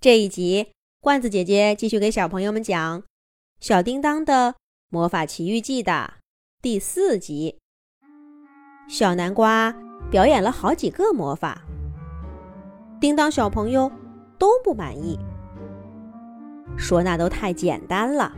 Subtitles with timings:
[0.00, 0.68] 这一集，
[1.02, 3.02] 罐子姐姐继续给小朋友们讲
[3.60, 4.54] 《小叮当的
[4.88, 6.14] 魔法奇遇记》的
[6.62, 7.58] 第四集。
[8.88, 9.76] 小南瓜
[10.10, 11.60] 表演了好几个魔法，
[12.98, 13.92] 叮当小朋友
[14.38, 15.18] 都不满意，
[16.78, 18.32] 说那都太简单了。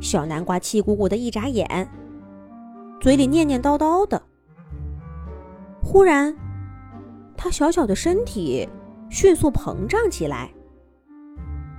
[0.00, 1.88] 小南瓜气鼓鼓的一眨眼，
[3.00, 4.20] 嘴里念念叨叨的。
[5.80, 6.36] 忽然，
[7.36, 8.68] 他小小的身体。
[9.10, 10.48] 迅速膨胀起来，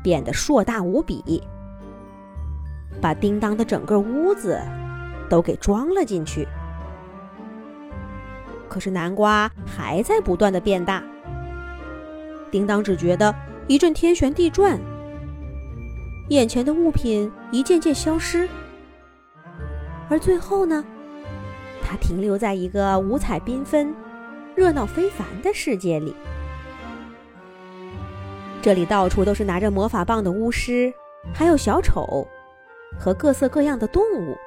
[0.03, 1.41] 变得硕大无比，
[2.99, 4.59] 把叮当的整个屋子
[5.29, 6.45] 都给装了进去。
[8.67, 11.01] 可是南瓜还在不断的变大，
[12.51, 13.33] 叮当只觉得
[13.65, 14.77] 一阵天旋地转，
[16.27, 18.47] 眼前的物品一件件消失，
[20.09, 20.83] 而最后呢，
[21.81, 23.95] 他停留在一个五彩缤纷、
[24.53, 26.13] 热闹非凡的世界里。
[28.61, 30.93] 这里到处都是拿着魔法棒的巫师，
[31.33, 32.27] 还有小丑
[32.99, 34.37] 和各色各样的动物。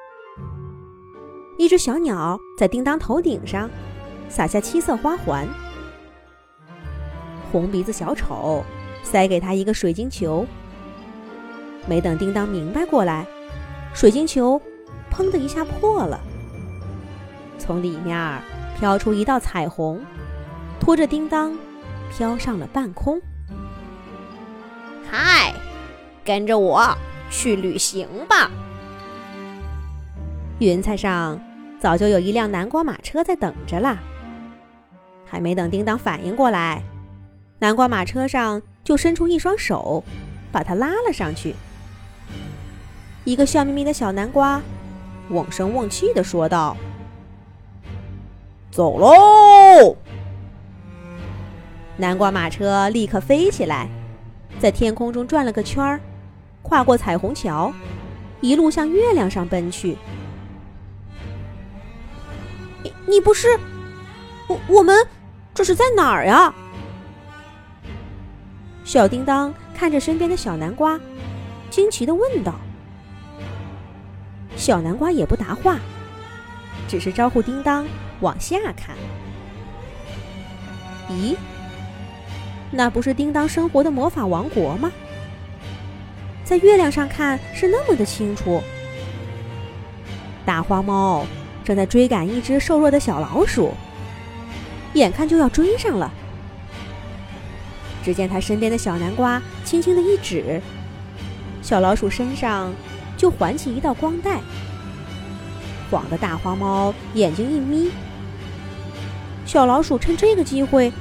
[1.57, 3.69] 一只小鸟在叮当头顶上
[4.29, 5.45] 撒下七色花环，
[7.51, 8.63] 红鼻子小丑
[9.03, 10.45] 塞给他一个水晶球。
[11.85, 13.27] 没等叮当明白过来，
[13.93, 14.61] 水晶球
[15.11, 16.19] 砰的一下破了，
[17.57, 18.41] 从里面
[18.79, 20.01] 飘出一道彩虹，
[20.79, 21.53] 拖着叮当
[22.09, 23.21] 飘上了半空。
[25.17, 25.53] 嗨，
[26.25, 26.93] 跟着我
[27.31, 28.51] 去旅行吧！
[30.59, 31.39] 云彩上
[31.79, 33.97] 早就有一辆南瓜马车在等着了。
[35.25, 36.83] 还没等叮当反应过来，
[37.59, 40.03] 南瓜马车上就伸出一双手，
[40.51, 41.55] 把他拉了上去。
[43.23, 44.61] 一个笑眯眯的小南瓜，
[45.29, 46.75] 瓮声瓮气的说道
[48.69, 49.95] ：“走喽！”
[51.95, 53.87] 南瓜马车立刻飞起来。
[54.65, 56.01] 在天空中转了个圈儿，
[56.63, 57.71] 跨过彩虹桥，
[58.41, 59.95] 一路向月亮上奔去。
[62.81, 63.59] 你你不是
[64.47, 64.59] 我？
[64.67, 65.05] 我们
[65.53, 66.51] 这是在哪儿呀？
[68.83, 70.99] 小叮当看着身边的小南瓜，
[71.69, 72.55] 惊奇的问道。
[74.55, 75.77] 小南瓜也不答话，
[76.87, 77.85] 只是招呼叮当
[78.19, 78.95] 往下看。
[81.07, 81.35] 咦？
[82.71, 84.91] 那不是叮当生活的魔法王国吗？
[86.43, 88.61] 在月亮上看是那么的清楚。
[90.45, 91.25] 大花猫
[91.63, 93.73] 正在追赶一只瘦弱的小老鼠，
[94.93, 96.11] 眼看就要追上了。
[98.03, 100.61] 只见他身边的小南瓜轻轻的一指，
[101.61, 102.71] 小老鼠身上
[103.17, 104.41] 就环起一道光带，
[105.89, 107.89] 晃得大花猫眼睛一眯。
[109.45, 110.91] 小老鼠趁这个机会。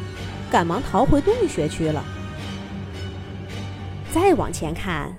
[0.54, 2.04] 赶忙逃回洞穴去了。
[4.12, 5.18] 再往前看，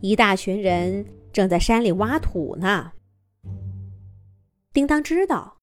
[0.00, 2.92] 一大群人正在山里挖土呢。
[4.72, 5.58] 叮当知道，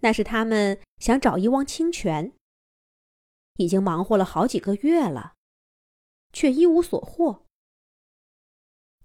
[0.00, 2.34] 那是他们想找一汪清泉。
[3.56, 5.32] 已经忙活了好几个月了，
[6.30, 7.46] 却一无所获。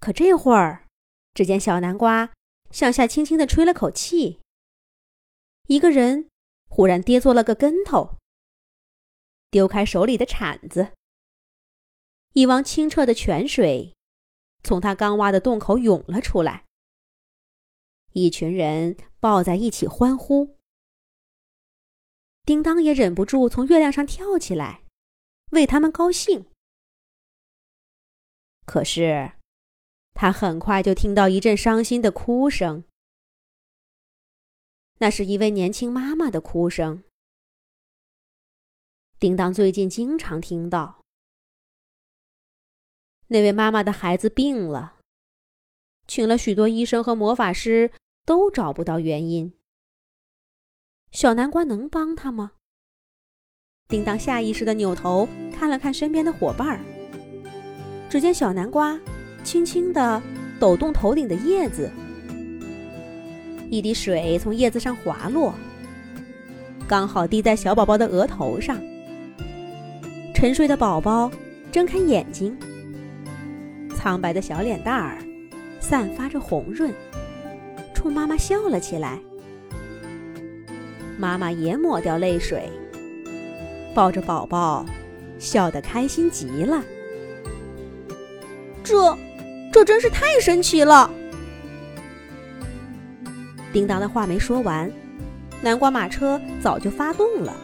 [0.02, 0.88] 可这会儿，
[1.34, 2.34] 只见小南瓜
[2.70, 4.42] 向下轻轻的吹了口气，
[5.68, 6.28] 一个人
[6.68, 8.18] 忽然跌坐了个跟头。
[9.54, 10.94] 丢开手里的铲子，
[12.34, 13.94] 一汪清澈的泉水
[14.64, 16.66] 从他刚挖的洞口涌了出来。
[18.14, 20.58] 一群人抱在一起欢呼。
[22.44, 24.82] 叮当也忍不住从月亮上跳起来，
[25.52, 26.48] 为他们高兴。
[28.66, 29.34] 可是，
[30.16, 32.86] 他很快就听到一阵伤心的哭声。
[34.98, 37.04] 那是一位年轻妈妈的哭声。
[39.24, 41.00] 叮当最近经常听到，
[43.28, 44.96] 那位妈妈的孩子病了，
[46.06, 47.94] 请了许多医生和魔法师，
[48.26, 49.54] 都找不到原因。
[51.14, 52.52] 小南瓜能帮他吗？
[53.88, 56.82] 叮当下意识的扭头看了看身边的伙伴儿，
[58.10, 59.00] 只见小南瓜
[59.42, 60.22] 轻轻的
[60.60, 61.90] 抖动头顶的叶子，
[63.72, 65.56] 一滴水从叶子上滑落，
[66.86, 68.78] 刚好滴在小宝宝的额头上。
[70.44, 71.32] 沉睡的宝宝
[71.72, 72.54] 睁开眼睛，
[73.96, 75.18] 苍白的小脸蛋儿
[75.80, 76.94] 散发着红润，
[77.94, 79.18] 冲妈妈笑了起来。
[81.18, 82.70] 妈妈也抹掉泪水，
[83.96, 84.86] 抱着宝宝，
[85.40, 86.84] 笑得开心极了。
[88.84, 89.18] 这，
[89.72, 91.10] 这真是太神奇了！
[93.72, 94.92] 叮当的话没说完，
[95.62, 97.56] 南瓜马车早就发动了。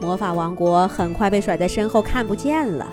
[0.00, 2.86] 魔法王国很快被甩在身后，看不见了。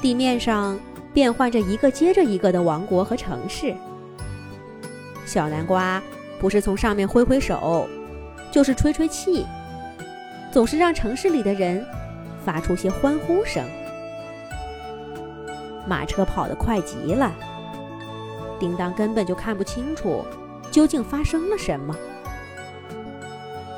[0.00, 0.78] 地面上
[1.12, 3.74] 变换着一个接着一个的王国和城市。
[5.24, 6.02] 小南瓜
[6.40, 7.88] 不是从上面挥挥手，
[8.50, 9.46] 就是吹吹气，
[10.50, 11.84] 总是让城市里的人
[12.44, 13.64] 发出些欢呼声。
[15.86, 17.32] 马车跑得快极了，
[18.58, 20.24] 叮当根本就看不清楚
[20.70, 21.96] 究竟发生了什么。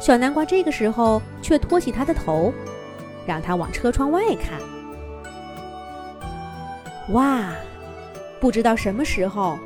[0.04, 2.52] 小南瓜这个时候却托起他的头，
[3.26, 4.60] 让他往车窗外看。
[7.14, 7.54] 哇，
[8.38, 9.58] 不知道什么时候，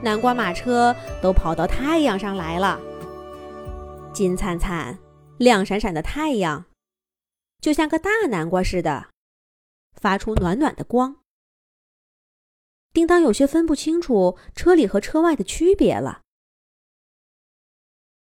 [0.00, 2.78] 南瓜马车都跑到太阳上来了。
[4.12, 4.96] 金灿灿、
[5.38, 6.66] 亮闪闪的太阳，
[7.60, 9.08] 就像个大南瓜似的，
[10.00, 11.16] 发出暖暖的光。
[12.92, 16.20] 叮当有些分不清楚车里和车外的区别了。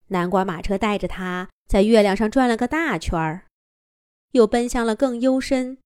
[0.07, 3.48] 南瓜马车带着他在月亮上转了个大圈儿，
[4.31, 5.80] 又奔向了更幽深、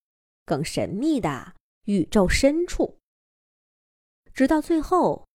[0.45, 1.55] 更神秘的
[1.85, 2.97] 宇宙深处，
[4.33, 5.27] 直到最后，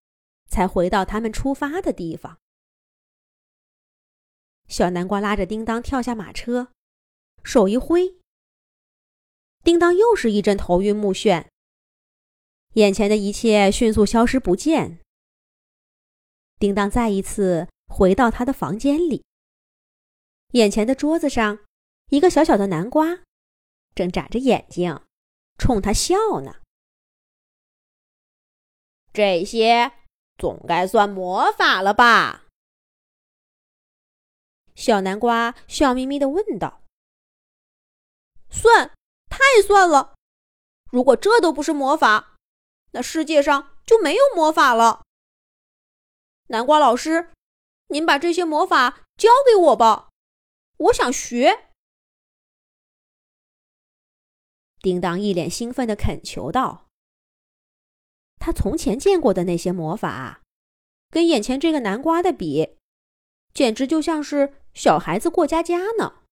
[0.48, 2.38] 才回到他们出发的地方。
[4.69, 6.72] 小南瓜拉着叮当跳下马车，
[7.42, 8.16] 手一挥，
[9.62, 11.46] 叮当又是一阵头晕目眩。
[12.75, 15.00] 眼前的一切迅速消失不见。
[16.58, 19.25] 叮当再一次回到他的房间里。
[20.55, 21.61] 眼前的桌子上，
[22.08, 23.20] 一个小小的南瓜
[23.94, 25.00] 正眨着眼睛，
[25.58, 26.56] 冲他笑呢。
[29.12, 29.93] 这些
[30.37, 32.46] 总该算魔法了吧？
[34.75, 36.82] 小南瓜笑眯眯的问道。
[38.50, 38.90] 算，
[39.31, 40.17] 太算了！
[40.90, 42.37] 如果这都不是魔法。
[42.90, 45.02] 那世界上就没有魔法了。
[46.49, 47.32] 南瓜老师，
[47.94, 50.11] 您把这些魔法教给我吧，
[50.79, 51.70] 我想学。
[54.81, 56.88] 叮当一脸兴奋的恳求道
[58.41, 60.43] ：“他从前见过的那些魔法，
[61.08, 62.76] 跟眼前这个南瓜的比，
[63.55, 66.25] 简直就像是小孩子过家家呢。”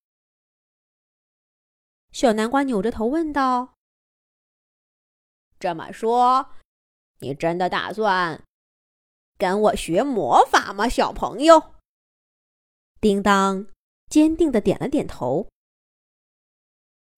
[2.11, 3.75] 小南瓜扭着头问道。
[5.61, 6.51] 这么说，
[7.21, 8.43] 你真的打算
[9.43, 11.75] 跟我学魔法吗，小朋友？
[13.01, 13.67] 叮当
[14.09, 15.49] 坚定的点了点头。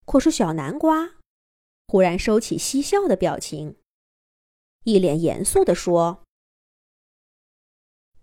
[0.07, 1.17] 可是小南瓜
[1.87, 3.77] 忽然收起嬉笑的表情，
[4.85, 6.25] 一脸严肃的说：“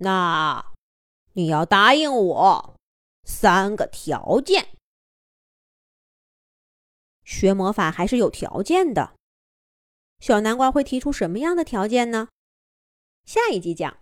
[0.02, 0.74] 那
[1.34, 2.76] 你要答应我
[3.24, 4.70] 三个条件。
[7.24, 9.14] 学魔法还是有条件的。”
[10.20, 12.30] 小南瓜会提出什么样的条件呢？
[13.26, 13.98] 下一集讲。